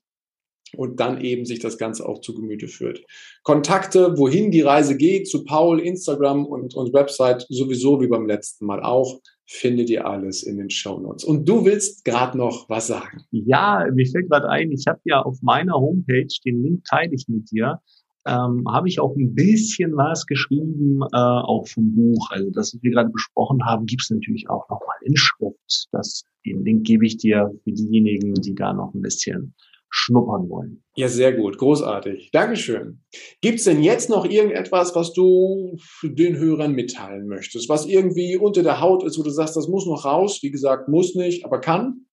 und 0.76 1.00
dann 1.00 1.22
eben 1.22 1.46
sich 1.46 1.60
das 1.60 1.78
Ganze 1.78 2.08
auch 2.08 2.20
zu 2.20 2.34
Gemüte 2.34 2.68
führt. 2.68 3.02
Kontakte, 3.44 4.18
wohin 4.18 4.52
die 4.52 4.62
Reise 4.62 4.98
geht, 4.98 5.30
zu 5.30 5.46
Paul, 5.46 5.80
Instagram 5.80 6.46
und, 6.46 6.76
und 6.76 6.94
Website 6.94 7.46
sowieso 7.50 8.02
wie 8.02 8.08
beim 8.08 8.28
letzten 8.28 8.66
Mal 8.66 8.84
auch 8.84 9.22
findet 9.50 9.90
ihr 9.90 10.06
alles 10.06 10.44
in 10.44 10.58
den 10.58 10.70
Show 10.70 11.00
Notes. 11.00 11.24
Und 11.24 11.50
du 11.50 11.66
willst 11.66 12.06
gerade 12.06 12.38
noch 12.38 12.70
was 12.70 12.86
sagen. 12.86 13.24
Ja, 13.32 13.84
mir 13.92 14.06
fällt 14.06 14.30
gerade 14.30 14.48
ein, 14.48 14.72
ich 14.72 14.86
habe 14.88 15.00
ja 15.06 15.24
auf 15.24 15.42
meiner 15.42 15.74
Homepage, 15.74 16.28
den 16.46 16.62
Link 16.62 16.84
teile 16.84 17.16
ich 17.16 17.28
mit 17.28 17.50
dir, 17.50 17.82
ähm, 18.28 18.64
habe 18.70 18.88
ich 18.88 19.00
auch 19.00 19.16
ein 19.16 19.34
bisschen 19.34 19.98
was 19.98 20.28
geschrieben, 20.28 21.02
äh, 21.14 21.18
auch 21.18 21.68
vom 21.68 21.96
Buch. 21.96 22.30
Also 22.30 22.52
das, 22.52 22.76
was 22.76 22.84
wir 22.84 22.92
gerade 22.92 23.10
besprochen 23.10 23.66
haben, 23.66 23.88
gibt 23.88 24.04
es 24.04 24.12
natürlich 24.12 24.48
auch 24.52 24.70
nochmal 24.70 24.98
in 25.04 25.18
Schrift. 25.18 25.88
Das, 25.92 26.24
den 26.46 26.64
Link 26.64 26.86
gebe 26.86 27.08
ich 27.08 27.18
dir 27.18 27.52
für 27.64 27.72
diejenigen, 27.72 28.36
die 28.36 28.54
da 28.54 28.72
noch 28.72 28.94
ein 28.94 29.02
bisschen 29.02 29.56
schnuppern 29.90 30.50
wollen. 30.50 30.84
Ja, 30.96 31.08
sehr 31.08 31.34
gut. 31.34 31.58
Großartig. 31.58 32.30
Dankeschön. 32.32 33.02
Gibt 33.42 33.60
es 33.60 33.66
denn 33.66 33.82
jetzt 33.82 34.10
noch 34.10 34.26
irgendetwas, 34.26 34.96
was 34.96 35.14
du 35.14 35.78
den 36.04 36.38
Hörern 36.38 36.74
mitteilen 36.74 37.28
möchtest, 37.28 37.70
was 37.70 37.86
irgendwie 37.86 38.38
unter 38.38 38.64
der 38.64 38.82
Haut 38.82 39.04
ist, 39.04 39.18
wo 39.18 39.24
du 39.24 39.30
sagst, 39.30 39.56
das 39.56 39.68
muss 39.68 39.86
noch 39.86 40.06
raus? 40.06 40.40
Wie 40.42 40.52
gesagt, 40.52 40.88
muss 40.88 41.16
nicht, 41.16 41.46
aber 41.46 41.60
kann. 41.60 42.06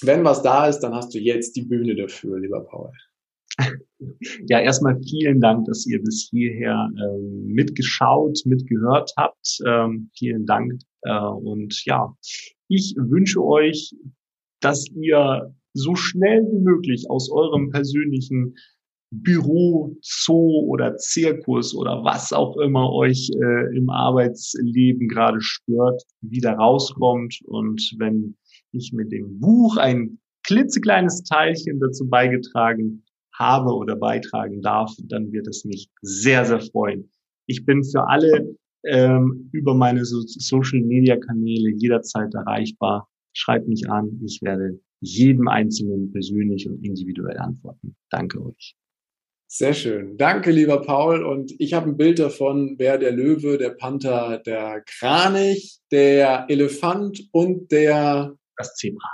Wenn 0.00 0.24
was 0.24 0.42
da 0.42 0.66
ist, 0.66 0.80
dann 0.80 0.94
hast 0.94 1.14
du 1.14 1.18
jetzt 1.18 1.54
die 1.54 1.62
Bühne 1.62 1.94
dafür, 1.94 2.40
lieber 2.40 2.64
Paul. 2.64 2.90
Ja, 4.48 4.58
erstmal 4.58 5.00
vielen 5.00 5.40
Dank, 5.40 5.66
dass 5.66 5.86
ihr 5.86 6.02
bis 6.02 6.28
hierher 6.28 6.90
ähm, 6.96 7.44
mitgeschaut, 7.46 8.40
mitgehört 8.44 9.12
habt. 9.16 9.60
Ähm, 9.64 10.10
vielen 10.18 10.44
Dank. 10.44 10.72
Äh, 11.02 11.18
und 11.18 11.84
ja, 11.84 12.12
Ich 12.66 12.96
wünsche 12.96 13.40
euch, 13.44 13.94
dass 14.60 14.86
ihr 14.96 15.54
so 15.74 15.94
schnell 15.94 16.42
wie 16.50 16.60
möglich 16.60 17.06
aus 17.08 17.30
eurem 17.30 17.70
persönlichen 17.70 18.54
Büro, 19.12 19.94
Zoo 20.00 20.66
oder 20.68 20.96
Zirkus 20.96 21.74
oder 21.74 22.02
was 22.02 22.32
auch 22.32 22.56
immer 22.56 22.90
euch 22.92 23.30
äh, 23.30 23.76
im 23.76 23.90
Arbeitsleben 23.90 25.06
gerade 25.06 25.38
stört, 25.40 26.02
wieder 26.22 26.52
rauskommt. 26.52 27.38
Und 27.44 27.94
wenn 27.98 28.36
ich 28.72 28.92
mit 28.94 29.12
dem 29.12 29.38
Buch 29.38 29.76
ein 29.76 30.18
klitzekleines 30.44 31.24
Teilchen 31.24 31.78
dazu 31.78 32.08
beigetragen 32.08 33.04
habe 33.34 33.74
oder 33.74 33.96
beitragen 33.96 34.62
darf, 34.62 34.94
dann 35.04 35.30
wird 35.30 35.46
es 35.46 35.64
mich 35.64 35.90
sehr, 36.00 36.46
sehr 36.46 36.60
freuen. 36.60 37.10
Ich 37.46 37.66
bin 37.66 37.84
für 37.84 38.08
alle 38.08 38.56
ähm, 38.84 39.50
über 39.52 39.74
meine 39.74 40.04
so 40.06 40.22
Social-Media-Kanäle 40.22 41.70
jederzeit 41.76 42.32
erreichbar. 42.34 43.08
Schreibt 43.34 43.68
mich 43.68 43.88
an. 43.90 44.20
Ich 44.24 44.40
werde 44.42 44.80
jedem 45.02 45.48
Einzelnen 45.48 46.12
persönlich 46.12 46.68
und 46.68 46.82
individuell 46.84 47.36
antworten. 47.38 47.96
Danke 48.10 48.42
euch. 48.42 48.76
Sehr 49.48 49.74
schön. 49.74 50.16
Danke, 50.16 50.50
lieber 50.50 50.80
Paul. 50.80 51.22
Und 51.22 51.52
ich 51.58 51.74
habe 51.74 51.90
ein 51.90 51.98
Bild 51.98 52.18
davon, 52.18 52.76
wer 52.78 52.96
der 52.96 53.12
Löwe, 53.12 53.58
der 53.58 53.70
Panther, 53.70 54.38
der 54.38 54.82
Kranich, 54.86 55.78
der 55.90 56.46
Elefant 56.48 57.28
und 57.32 57.70
der 57.70 58.34
das 58.56 58.74
Zebra. 58.76 59.10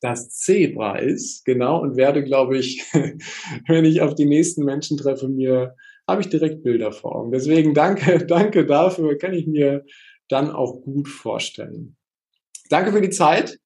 Das 0.00 0.30
Zebra 0.30 0.98
ist, 0.98 1.44
genau, 1.44 1.80
und 1.80 1.96
werde, 1.96 2.22
glaube 2.22 2.58
ich, 2.58 2.84
wenn 3.66 3.84
ich 3.84 4.02
auf 4.02 4.14
die 4.14 4.26
nächsten 4.26 4.64
Menschen 4.64 4.96
treffe, 4.98 5.28
mir 5.28 5.74
habe 6.08 6.20
ich 6.20 6.28
direkt 6.28 6.62
Bilder 6.62 6.92
vor 6.92 7.16
Augen. 7.16 7.32
Deswegen 7.32 7.74
danke, 7.74 8.18
danke 8.26 8.66
dafür, 8.66 9.18
kann 9.18 9.34
ich 9.34 9.46
mir 9.46 9.84
dann 10.28 10.50
auch 10.50 10.80
gut 10.82 11.08
vorstellen. 11.08 11.96
Danke 12.70 12.92
für 12.92 13.00
die 13.00 13.10
Zeit 13.10 13.58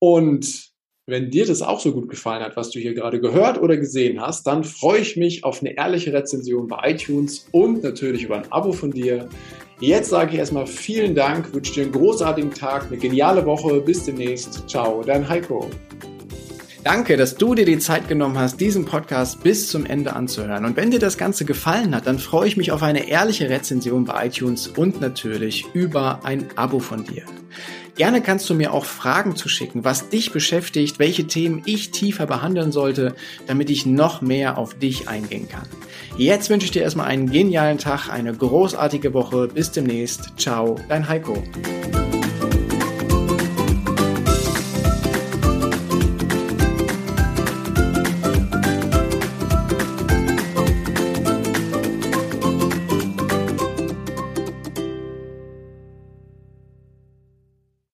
und 0.00 0.73
wenn 1.06 1.30
dir 1.30 1.44
das 1.44 1.60
auch 1.60 1.80
so 1.80 1.92
gut 1.92 2.08
gefallen 2.08 2.42
hat, 2.42 2.56
was 2.56 2.70
du 2.70 2.78
hier 2.78 2.94
gerade 2.94 3.20
gehört 3.20 3.60
oder 3.60 3.76
gesehen 3.76 4.22
hast, 4.22 4.46
dann 4.46 4.64
freue 4.64 5.00
ich 5.00 5.16
mich 5.16 5.44
auf 5.44 5.60
eine 5.60 5.76
ehrliche 5.76 6.14
Rezension 6.14 6.66
bei 6.66 6.92
iTunes 6.92 7.46
und 7.52 7.82
natürlich 7.82 8.22
über 8.22 8.36
ein 8.36 8.50
Abo 8.50 8.72
von 8.72 8.90
dir. 8.90 9.28
Jetzt 9.80 10.08
sage 10.08 10.32
ich 10.32 10.38
erstmal 10.38 10.66
vielen 10.66 11.14
Dank, 11.14 11.52
wünsche 11.52 11.74
dir 11.74 11.82
einen 11.82 11.92
großartigen 11.92 12.52
Tag, 12.52 12.86
eine 12.86 12.96
geniale 12.96 13.44
Woche. 13.44 13.80
Bis 13.80 14.04
demnächst. 14.04 14.66
Ciao, 14.66 15.02
dein 15.02 15.28
Heiko. 15.28 15.68
Danke, 16.84 17.16
dass 17.16 17.34
du 17.34 17.54
dir 17.54 17.64
die 17.66 17.78
Zeit 17.78 18.08
genommen 18.08 18.38
hast, 18.38 18.60
diesen 18.60 18.84
Podcast 18.84 19.42
bis 19.42 19.68
zum 19.68 19.84
Ende 19.84 20.14
anzuhören. 20.14 20.64
Und 20.64 20.76
wenn 20.76 20.90
dir 20.90 21.00
das 21.00 21.18
Ganze 21.18 21.44
gefallen 21.44 21.94
hat, 21.94 22.06
dann 22.06 22.18
freue 22.18 22.46
ich 22.46 22.56
mich 22.56 22.72
auf 22.72 22.82
eine 22.82 23.08
ehrliche 23.08 23.50
Rezension 23.50 24.04
bei 24.04 24.26
iTunes 24.26 24.68
und 24.68 25.00
natürlich 25.00 25.66
über 25.74 26.20
ein 26.24 26.46
Abo 26.56 26.78
von 26.78 27.04
dir. 27.04 27.24
Gerne 27.96 28.22
kannst 28.22 28.50
du 28.50 28.54
mir 28.54 28.72
auch 28.72 28.84
Fragen 28.84 29.36
zuschicken, 29.36 29.84
was 29.84 30.08
dich 30.08 30.32
beschäftigt, 30.32 30.98
welche 30.98 31.28
Themen 31.28 31.62
ich 31.64 31.92
tiefer 31.92 32.26
behandeln 32.26 32.72
sollte, 32.72 33.14
damit 33.46 33.70
ich 33.70 33.86
noch 33.86 34.20
mehr 34.20 34.58
auf 34.58 34.74
dich 34.74 35.08
eingehen 35.08 35.48
kann. 35.48 35.68
Jetzt 36.16 36.50
wünsche 36.50 36.64
ich 36.64 36.72
dir 36.72 36.82
erstmal 36.82 37.06
einen 37.06 37.30
genialen 37.30 37.78
Tag, 37.78 38.08
eine 38.08 38.34
großartige 38.34 39.14
Woche. 39.14 39.48
Bis 39.48 39.70
demnächst. 39.70 40.32
Ciao, 40.36 40.76
dein 40.88 41.08
Heiko. 41.08 41.40